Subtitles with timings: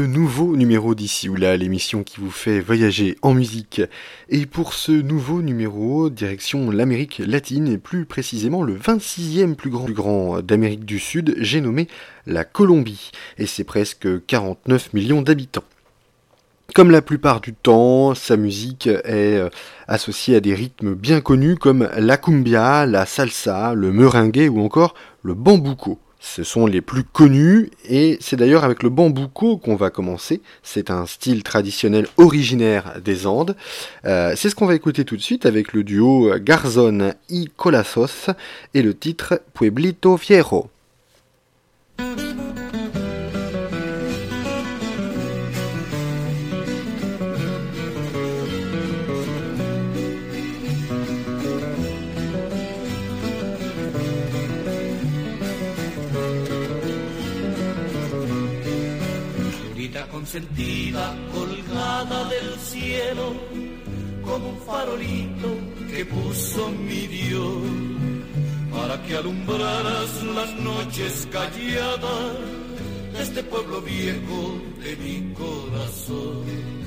[0.00, 3.80] nouveau numéro d'ici ou là, l'émission qui vous fait voyager en musique.
[4.28, 9.84] Et pour ce nouveau numéro, direction l'Amérique latine et plus précisément le 26e plus grand,
[9.84, 11.88] plus grand d'Amérique du Sud, j'ai nommé
[12.26, 13.10] la Colombie.
[13.38, 15.64] Et c'est presque 49 millions d'habitants.
[16.74, 19.48] Comme la plupart du temps, sa musique est euh,
[19.88, 24.94] associée à des rythmes bien connus comme la cumbia, la salsa, le merengue ou encore
[25.22, 25.98] le bambuco.
[26.28, 30.42] Ce sont les plus connus et c'est d'ailleurs avec le bambuco qu'on va commencer.
[30.62, 33.56] C'est un style traditionnel originaire des Andes.
[34.04, 38.30] Euh, c'est ce qu'on va écouter tout de suite avec le duo Garzón y Colasos
[38.74, 40.68] et le titre Pueblito Fierro.
[60.36, 63.32] Sentida colgada del cielo
[64.22, 65.48] como un farolito
[65.90, 67.62] que puso mi Dios
[68.70, 72.36] para que alumbraras las noches calladas
[73.14, 76.85] de este pueblo viejo de mi corazón.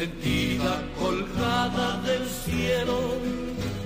[0.00, 2.98] Consentida colgada del cielo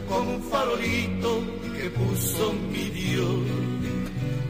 [0.09, 1.43] como un farolito
[1.77, 3.41] que puso mi Dios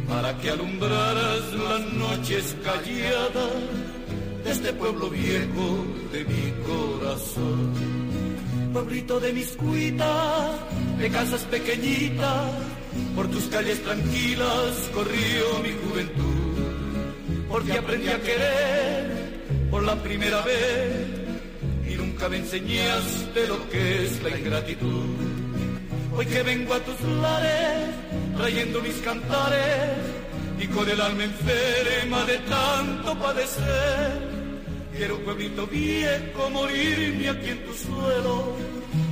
[0.06, 3.52] para que alumbraras las noches calladas
[4.44, 7.72] de este pueblo viejo de mi corazón.
[8.74, 10.50] Pueblito de mis cuitas,
[10.98, 12.50] de casas pequeñitas,
[13.16, 21.23] por tus calles tranquilas corrió mi juventud, porque aprendí a querer por la primera vez
[22.24, 25.04] nunca me enseñaste lo que es la ingratitud.
[26.16, 27.90] Hoy que vengo a tus lares
[28.36, 29.98] trayendo mis cantares
[30.58, 34.12] y con el alma enferma de tanto padecer,
[34.96, 38.56] quiero un pueblito viejo morirme aquí en tu suelo,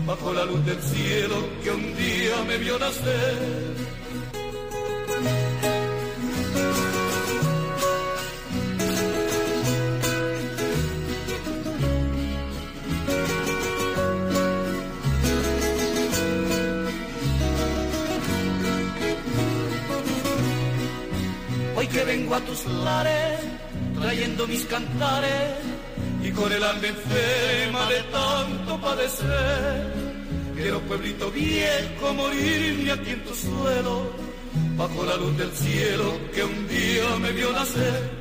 [0.07, 4.02] bajo la luz del cielo que un día me vio nacer
[37.53, 38.13] la.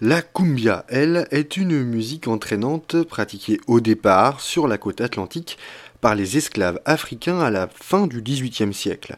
[0.00, 5.58] La cumbia, elle, est une musique entraînante pratiquée au départ sur la côte atlantique
[6.00, 9.16] par les esclaves africains à la fin du XVIIIe siècle.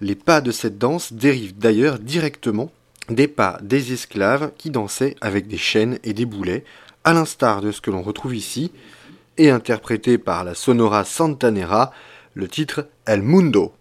[0.00, 2.70] Les pas de cette danse dérivent d'ailleurs directement
[3.08, 6.64] des pas des esclaves qui dansaient avec des chaînes et des boulets,
[7.04, 8.72] à l'instar de ce que l'on retrouve ici,
[9.38, 11.92] et interprété par la Sonora Santanera,
[12.34, 13.72] le titre El Mundo.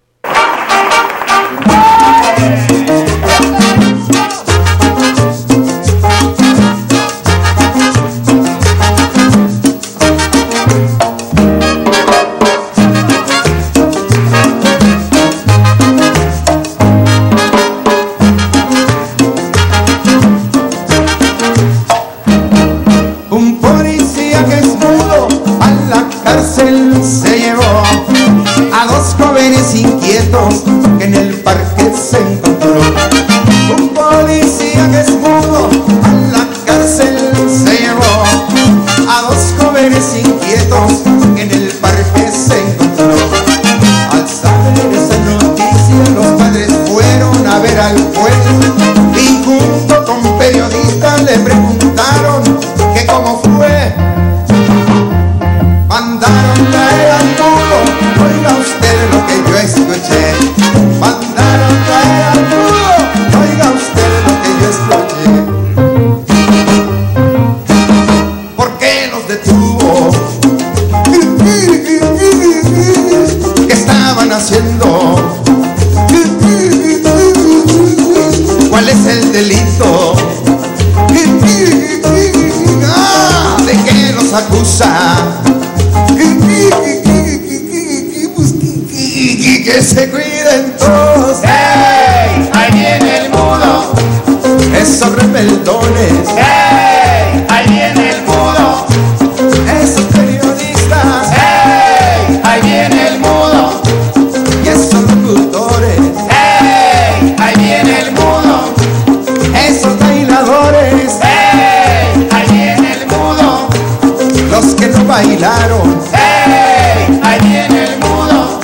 [114.56, 116.00] los que no bailaron.
[116.14, 117.20] ¡Hey!
[117.22, 118.60] Allí en el mudo.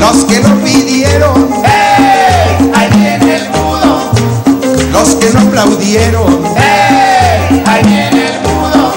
[0.00, 1.50] Los que no pidieron.
[1.64, 2.72] ¡Hey!
[2.74, 4.10] Allí en el mudo.
[4.90, 6.42] Los que no aplaudieron.
[6.56, 7.62] ¡Hey!
[7.64, 8.92] Allí en el mudo.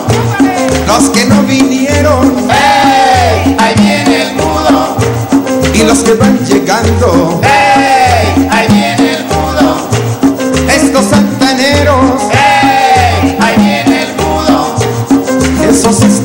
[0.87, 2.47] Los que no vinieron.
[2.49, 3.55] ¡Hey!
[3.59, 4.97] Allí en el mudo.
[5.75, 7.39] Y los que van llegando.
[7.43, 7.56] ¡Hey!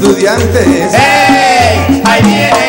[0.02, 0.92] estudiantes.
[0.94, 2.02] ¡Hey!
[2.04, 2.61] ¡Ahí viene!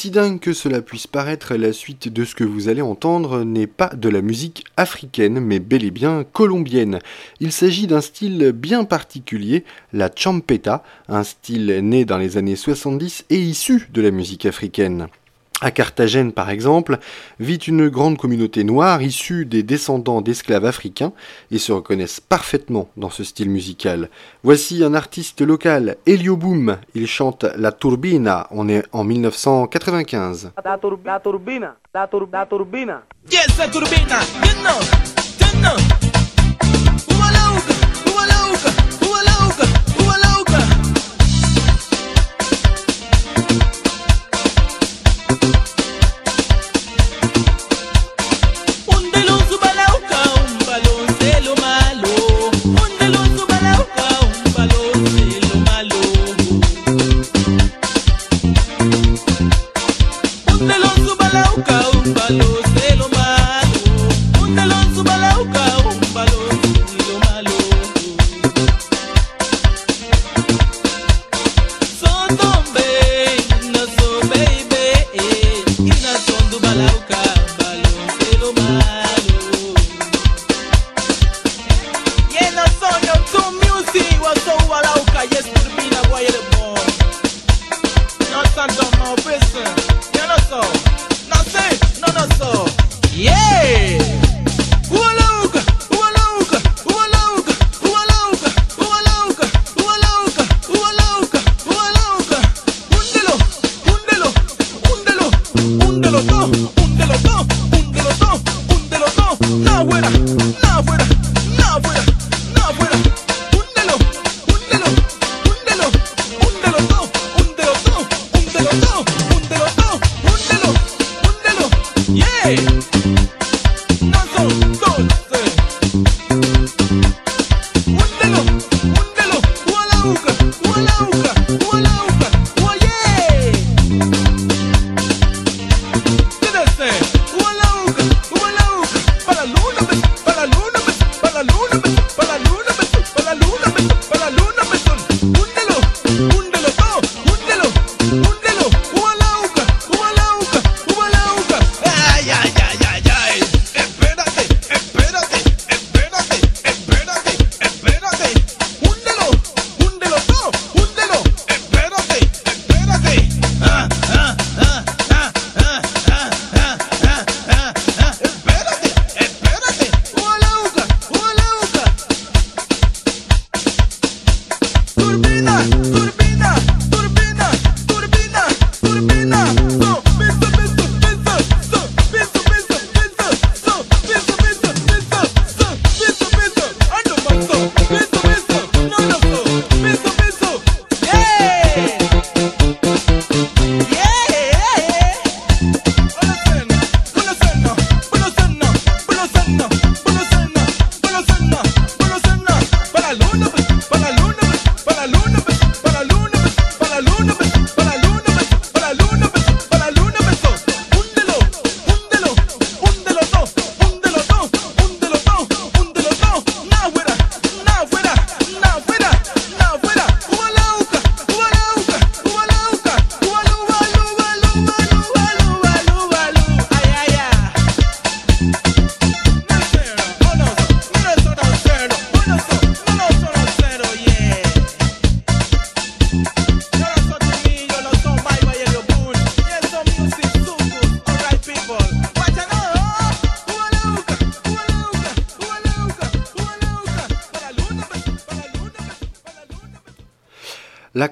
[0.00, 3.66] Aussi dingue que cela puisse paraître, la suite de ce que vous allez entendre n'est
[3.66, 7.00] pas de la musique africaine, mais bel et bien colombienne.
[7.38, 9.62] Il s'agit d'un style bien particulier,
[9.92, 15.08] la champeta, un style né dans les années 70 et issu de la musique africaine.
[15.62, 16.98] À Carthagène, par exemple,
[17.38, 21.12] vit une grande communauté noire issue des descendants d'esclaves africains
[21.50, 24.08] et se reconnaissent parfaitement dans ce style musical.
[24.42, 26.78] Voici un artiste local, Elio Boom.
[26.94, 28.46] Il chante La Turbina.
[28.50, 30.52] On est en 1995.
[30.64, 33.02] La, tur la Turbina, la, la Turbina.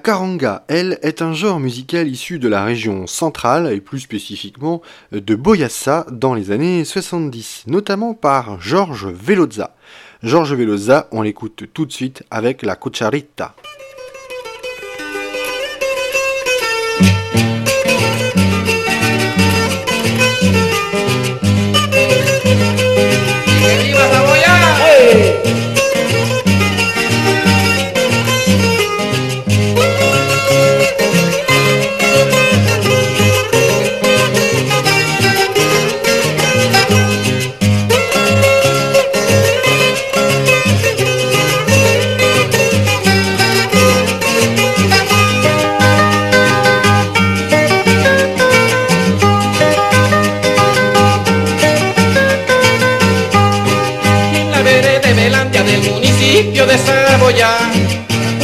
[0.09, 4.81] La caranga, elle, est un genre musical issu de la région centrale et plus spécifiquement
[5.11, 9.75] de Boyassa dans les années 70, notamment par Georges Veloza.
[10.23, 13.53] Georges Veloza, on l'écoute tout de suite avec la cucharita.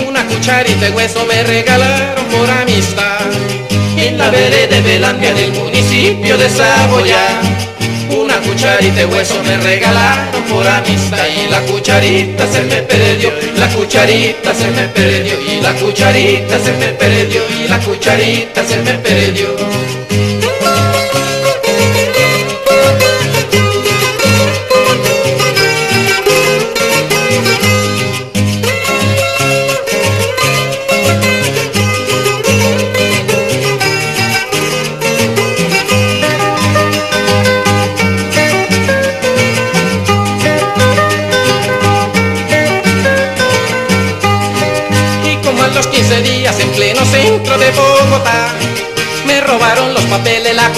[0.07, 3.21] Una cucharita de hueso me regalaron por amistad.
[3.97, 7.41] En la vereda de Belandia del municipio de Saboya,
[8.09, 13.67] una cucharita de hueso me regalaron por amistad y la cucharita se me perdió, la
[13.69, 18.93] cucharita se me perdió y la cucharita se me perdió y la cucharita se me
[18.93, 20.24] perdió.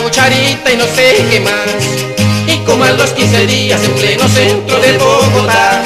[0.01, 1.67] Cucharita y no sé qué más.
[2.47, 5.83] Y como a los 15 días en pleno centro de Bogotá.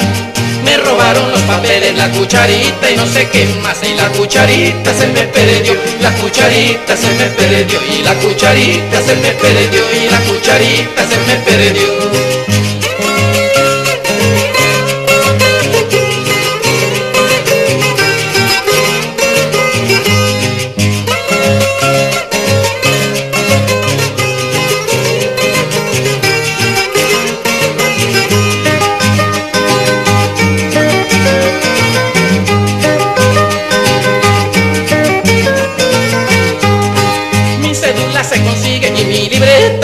[0.64, 3.78] Me robaron los papeles, la cucharita y no sé qué más.
[3.82, 7.80] Y la cucharita se me perdió, la cucharita se me perdió.
[7.82, 12.81] Y la cucharita se me perdió, y la cucharita se me perdió.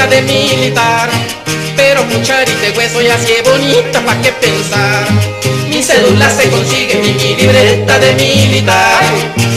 [0.06, 1.08] De militar.
[1.76, 5.06] Pero cucharita de hueso y así es bonita pa' qué pensar
[5.68, 9.02] Mi cédula se consigue mi libreta de militar.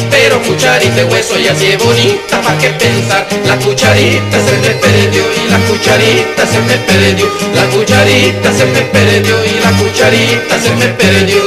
[0.09, 4.73] Pero cucharita de hueso y así es bonita pa' qué pensar La cucharita se me
[4.75, 7.27] perdió y la cucharita se me perdió.
[7.55, 11.41] La cucharita se me perdió y la cucharita se me perdió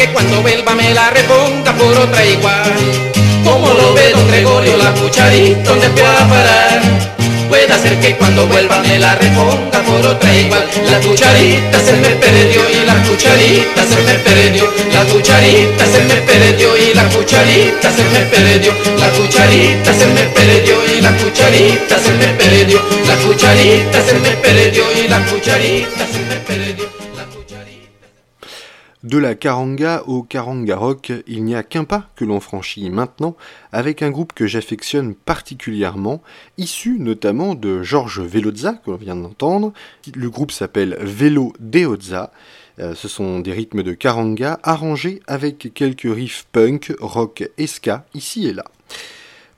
[0.00, 2.72] que cuando vuelva me la reponga por otra igual.
[3.44, 6.80] Como lo ve don Gregorio, la cucharita donde fui a parar.
[7.50, 10.64] Puede ser que cuando vuelva me la reponga por otra igual.
[10.90, 14.72] La cucharita se me perdió y la cucharita se me perdió.
[14.94, 18.72] La cucharita se me perdió y la cucharita se me perdió.
[18.98, 22.80] La cucharita se me perdió y la cucharita se me perdió.
[23.06, 26.79] La cucharita se me perdió y la cucharita se me perdió.
[29.10, 33.34] De la caranga au caranga rock, il n'y a qu'un pas que l'on franchit maintenant
[33.72, 36.22] avec un groupe que j'affectionne particulièrement,
[36.58, 39.72] issu notamment de Georges Velozza, que l'on vient d'entendre.
[40.14, 42.30] Le groupe s'appelle Velo Deozza.
[42.78, 48.04] Euh, ce sont des rythmes de caranga arrangés avec quelques riffs punk, rock et ska
[48.14, 48.64] ici et là.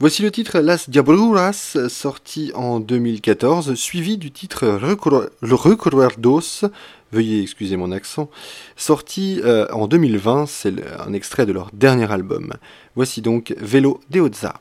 [0.01, 4.67] Voici le titre Las Diabluras, sorti en 2014, suivi du titre
[5.43, 6.65] Recuerdos,
[7.13, 8.31] veuillez excuser mon accent,
[8.77, 12.53] sorti euh, en 2020, c'est un extrait de leur dernier album.
[12.97, 14.61] Voici donc Velo de Oza.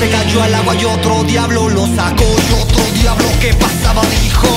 [0.00, 4.48] se cayó al agua y otro diablo lo sacó y otro diablo que pasaba dijo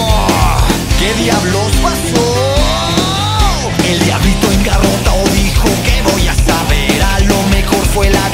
[1.00, 2.26] ¿Qué diablos pasó?
[3.88, 7.02] El diablito engarrotado dijo que voy a saber?
[7.04, 8.30] A lo mejor fue la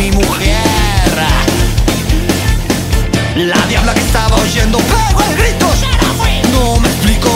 [0.00, 0.56] mi mujer
[3.36, 5.66] La diabla que estaba oyendo pegó el grito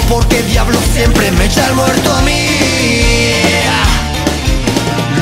[0.09, 2.47] porque el diablo siempre me echa el muerto a mí.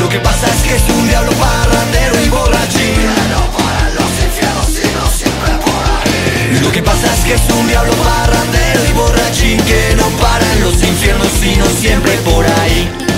[0.01, 2.99] Lo que pasa es que es un diablo parrandero y borrachín.
[3.31, 6.61] No para los infiernos, sino siempre por ahí.
[6.61, 10.61] Lo que pasa es que es un diablo parrandero y borrachín que no para en
[10.63, 13.12] los infiernos, sino siempre por ahí.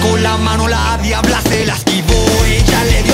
[0.00, 2.24] Sacó la mano, la diabla se la esquivó.
[2.46, 3.09] Ella le dio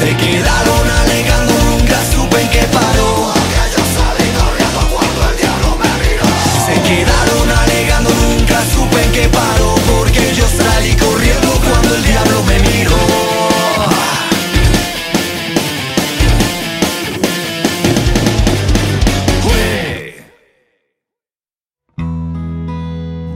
[0.00, 3.34] Se quedaron alegando, nunca supe en qué paró.
[3.76, 6.28] Yo salí corriendo cuando el diablo me miró.
[6.64, 9.74] Se quedaron alegando, nunca supe en qué paró.
[9.92, 12.96] Porque yo salí corriendo cuando el diablo me miró.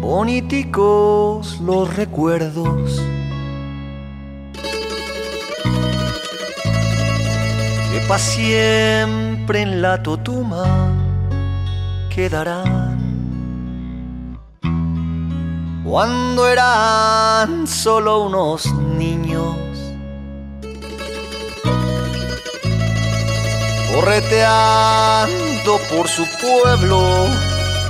[0.00, 3.03] Boniticos los recuerdos
[8.04, 10.64] que pa' siempre en la totuma
[12.14, 12.98] quedarán
[15.84, 19.56] cuando eran solo unos niños
[23.92, 27.00] correteando por su pueblo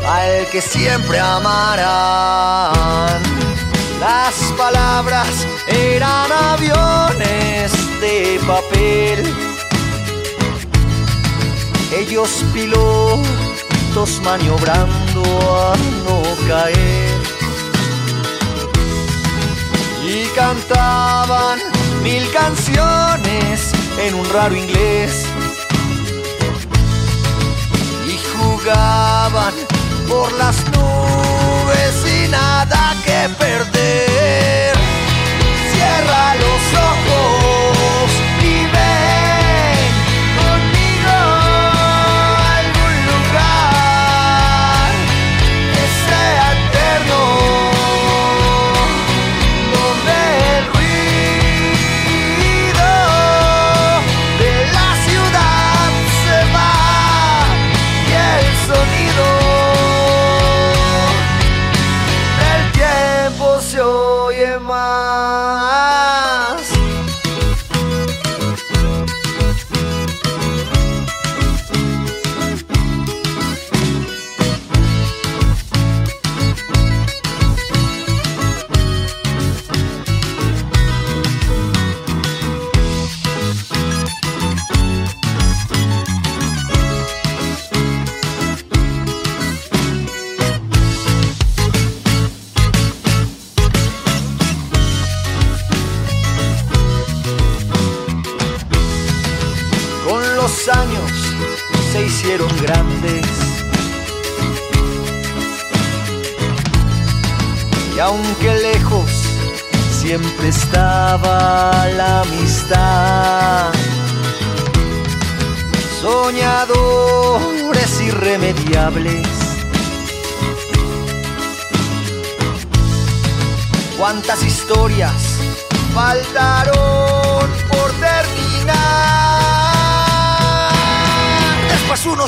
[0.07, 3.23] al que siempre amarán.
[4.01, 9.44] Las palabras eran aviones de papel.
[11.97, 17.15] Ellos pilotos maniobrando a no caer.
[20.05, 21.61] Y cantaban
[22.03, 25.25] mil canciones en un raro inglés.
[28.09, 29.55] Y jugaban
[30.09, 34.75] por las nubes y nada que perder.
[35.73, 37.14] Cierra los ojos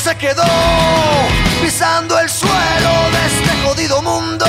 [0.07, 0.45] se quedó
[1.61, 4.47] pisando el suelo de este jodido mundo.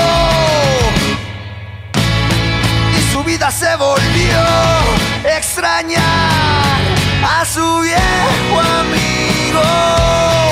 [2.96, 4.40] Y su vida se volvió
[5.26, 6.80] extrañar
[7.24, 10.47] a su viejo amigo.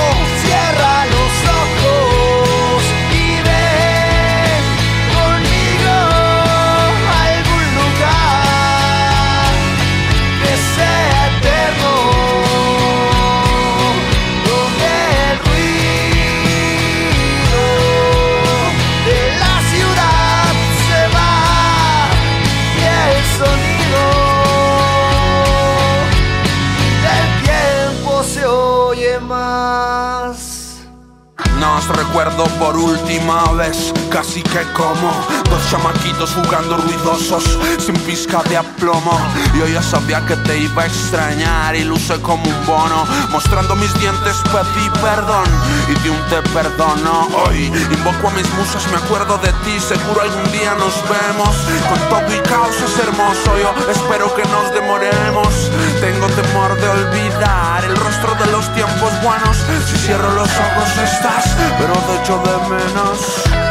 [32.15, 35.12] Recuerdo por última vez, casi que como
[35.69, 37.43] chamaquitos jugando ruidosos,
[37.80, 39.19] sin pizca de aplomo.
[39.58, 43.06] Yo ya sabía que te iba a extrañar y luce como un bono.
[43.32, 45.45] Mostrando mis dientes pedí perdón
[45.88, 47.28] y de un te perdono.
[47.45, 51.56] Hoy invoco a mis musas, me acuerdo de ti, seguro algún día nos vemos.
[51.89, 55.47] Con todo y caos es hermoso, yo espero que nos demoremos.
[55.99, 59.58] Tengo temor de olvidar el rostro de los tiempos buenos.
[59.88, 63.64] Si cierro los ojos estás, pero te echo de menos.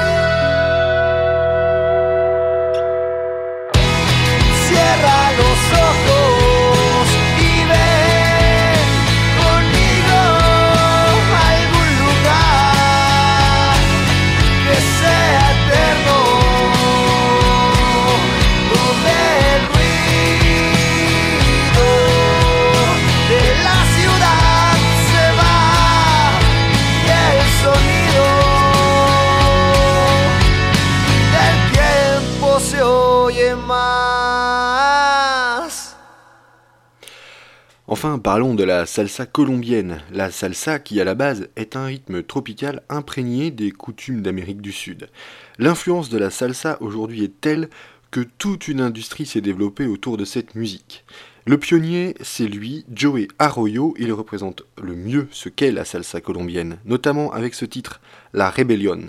[38.04, 40.02] Enfin, parlons de la salsa colombienne.
[40.12, 44.72] La salsa qui, à la base, est un rythme tropical imprégné des coutumes d'Amérique du
[44.72, 45.08] Sud.
[45.56, 47.70] L'influence de la salsa aujourd'hui est telle
[48.10, 51.06] que toute une industrie s'est développée autour de cette musique.
[51.46, 56.76] Le pionnier, c'est lui, Joey Arroyo, il représente le mieux ce qu'est la salsa colombienne,
[56.84, 58.02] notamment avec ce titre,
[58.34, 59.00] La Rebellion.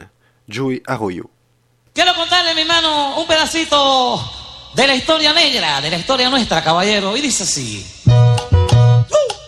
[0.47, 1.29] Joey Arroyo.
[1.93, 4.21] Quiero contarle, mi hermano, un pedacito
[4.73, 7.17] de la historia negra, de la historia nuestra, caballero.
[7.17, 7.85] Y dice así.
[9.11, 9.44] Woo!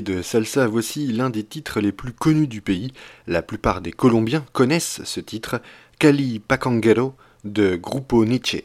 [0.00, 2.92] De salsa, voici l'un des titres les plus connus du pays.
[3.26, 5.60] La plupart des Colombiens connaissent ce titre,
[5.98, 8.64] Cali Pacanguero de Grupo Nietzsche.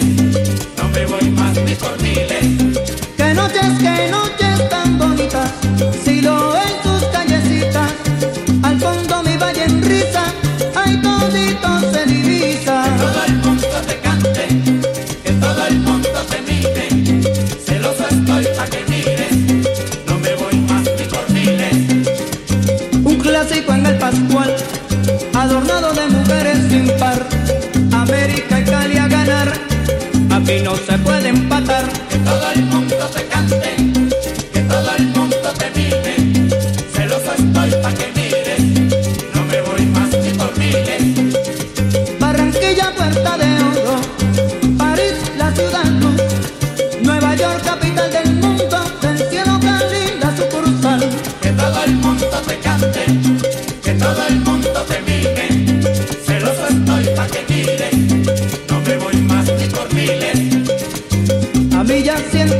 [20.05, 21.77] no me voy más ni por miles.
[23.03, 24.55] Un clásico en el Pascual
[25.33, 27.25] adornado de mujeres sin par.
[27.93, 29.53] América y Cali a ganar,
[30.31, 31.20] aquí no se puede
[31.51, 32.10] empatar.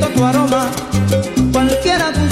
[0.01, 0.69] Siento tu aroma,
[1.51, 2.30] cualquiera gusto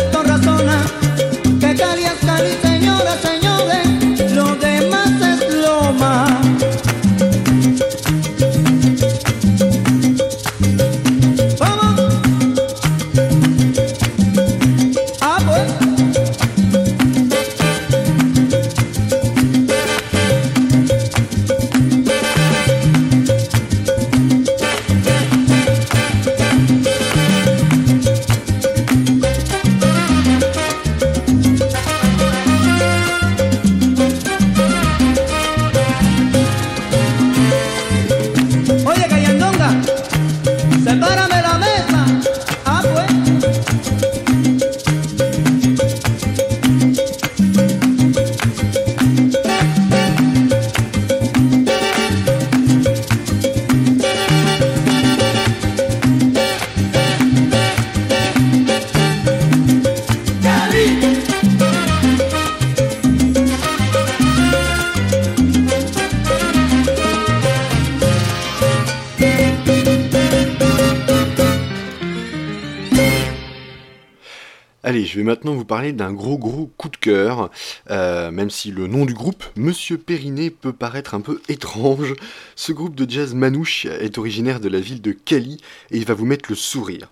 [75.94, 77.50] d'un gros gros coup de cœur,
[77.90, 82.14] euh, même si le nom du groupe, Monsieur Périné, peut paraître un peu étrange.
[82.56, 85.60] Ce groupe de jazz manouche est originaire de la ville de Cali
[85.92, 87.10] et il va vous mettre le sourire.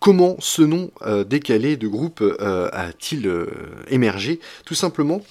[0.00, 3.30] Comment ce nom euh, décalé de groupe euh, a-t-il
[3.88, 4.40] émergé?
[4.64, 5.22] Tout simplement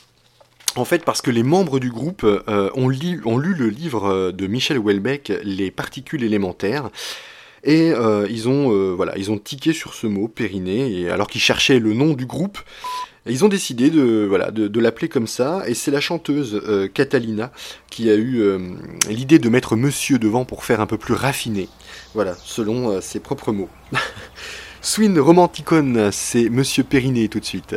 [0.78, 5.34] en fait, parce que les membres du groupe ont, lu le livre de Michel Houellebecq,
[5.44, 6.90] Les particules élémentaires,
[7.64, 11.28] et euh, ils ont euh, voilà, ils ont tiqué sur ce mot périnée, et alors
[11.28, 12.60] qu'ils cherchaient le nom du groupe,
[13.28, 17.52] ils ont décidé de voilà de, l'appeler comme ça, et c'est la chanteuse euh, Catalina
[17.90, 18.44] qui a eu
[19.10, 21.70] l'idée de mettre Monsieur devant pour faire un peu plus raffiné,
[22.16, 23.70] voilà, selon ses propres mots.
[24.82, 27.76] Swing Romanticon, c'est Monsieur Périnée tout de suite.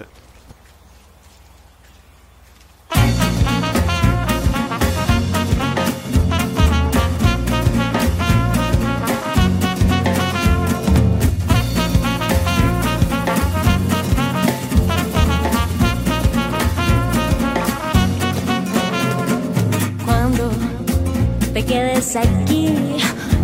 [22.16, 22.96] Aquí,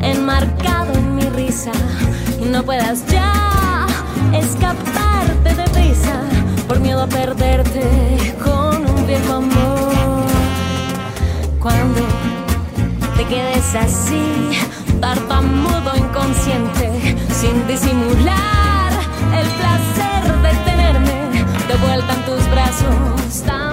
[0.02, 1.72] enmarcado en mi risa,
[2.40, 3.86] y no puedas ya
[4.32, 6.22] escaparte de prisa
[6.68, 10.26] por miedo a perderte con un viejo amor.
[11.58, 12.00] Cuando
[13.16, 14.22] te quedes así,
[15.00, 18.92] tartamudo inconsciente, sin disimular
[19.34, 23.69] el placer de tenerme de vuelta en tus brazos, dándote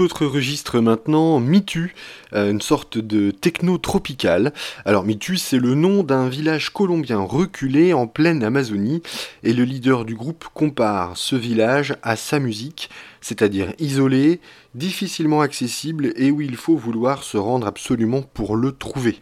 [0.00, 1.94] autre registre maintenant, Mitu,
[2.32, 4.52] euh, une sorte de techno tropical.
[4.84, 9.02] Alors Mitu, c'est le nom d'un village colombien reculé en pleine Amazonie,
[9.42, 12.90] et le leader du groupe compare ce village à sa musique,
[13.20, 14.40] c'est-à-dire isolé,
[14.74, 19.20] difficilement accessible et où il faut vouloir se rendre absolument pour le trouver.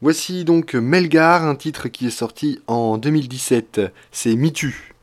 [0.00, 3.80] Voici donc Melgar, un titre qui est sorti en 2017,
[4.12, 4.93] c'est Mitu.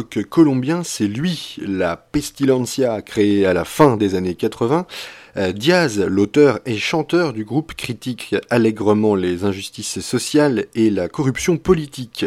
[0.00, 4.86] Colombien, c'est lui, la Pestilencia, créée à la fin des années 80.
[5.36, 11.56] Euh, Diaz, l'auteur et chanteur du groupe, critique allègrement les injustices sociales et la corruption
[11.58, 12.26] politique.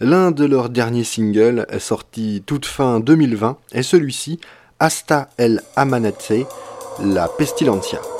[0.00, 4.40] L'un de leurs derniers singles, sorti toute fin 2020, est celui-ci,
[4.80, 6.46] Hasta el Amanece,
[7.00, 8.13] la Pestilencia.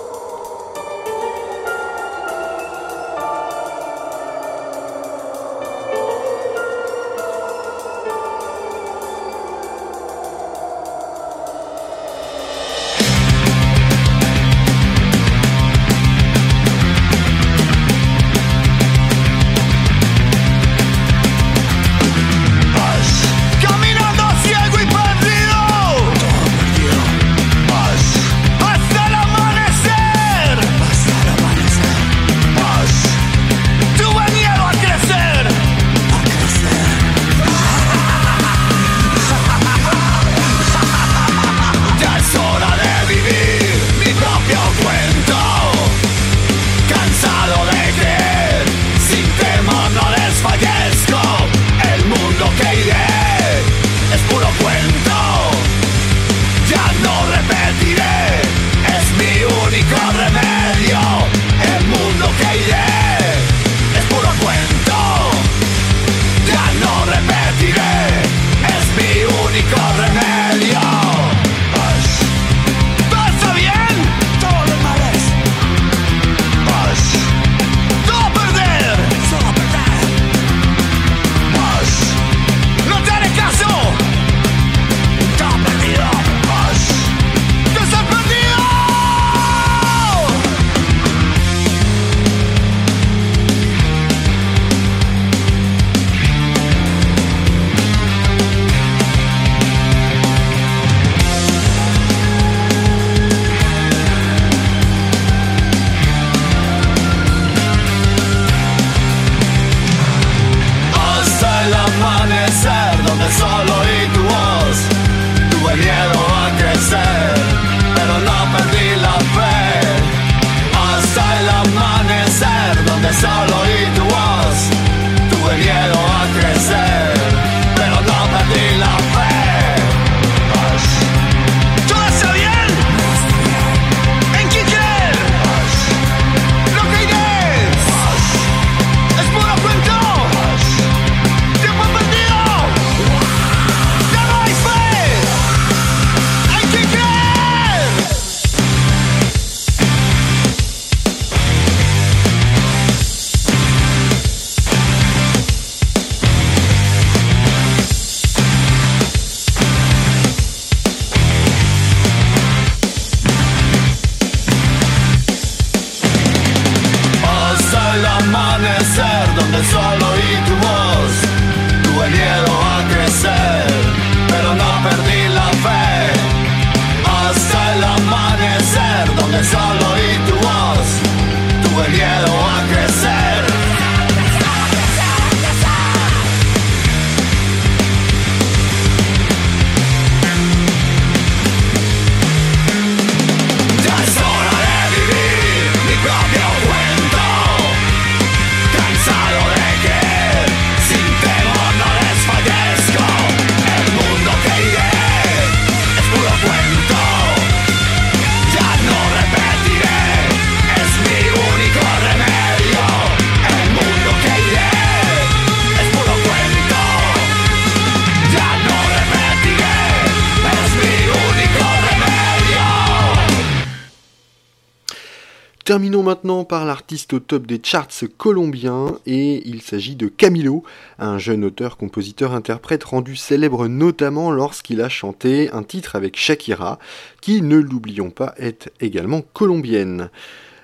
[225.75, 230.63] Terminons maintenant par l'artiste au top des charts colombiens et il s'agit de Camilo,
[231.01, 236.79] un jeune auteur-compositeur-interprète rendu célèbre notamment lorsqu'il a chanté un titre avec Shakira,
[237.21, 240.11] qui, ne l'oublions pas, est également colombienne.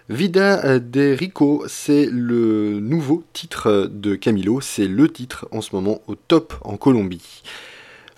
[0.09, 6.03] Vida de Rico, c'est le nouveau titre de Camilo, c'est le titre en ce moment
[6.07, 7.43] au top en Colombie.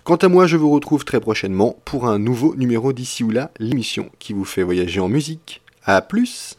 [0.04, 3.50] Quant à moi, je vous retrouve très prochainement pour un nouveau numéro d'ici ou là,
[3.58, 5.62] l'émission qui vous fait voyager en musique.
[5.86, 6.58] A plus